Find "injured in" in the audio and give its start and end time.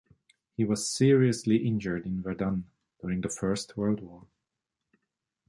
1.57-2.23